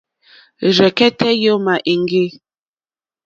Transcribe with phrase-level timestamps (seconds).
[0.75, 2.25] Rzɛ̀kɛ́tɛ́ yǒmà éŋɡê.